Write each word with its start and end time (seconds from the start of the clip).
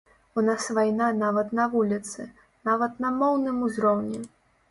У 0.41 0.43
нас 0.45 0.63
вайна 0.77 1.09
нават 1.23 1.51
на 1.59 1.67
вуліцы, 1.73 2.25
нават 2.69 2.97
на 3.05 3.11
моўным 3.21 3.61
узроўні! 3.67 4.23